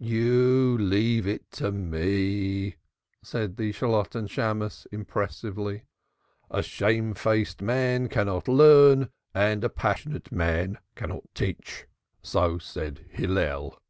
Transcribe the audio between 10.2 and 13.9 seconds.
man cannot teach. So said Hillel.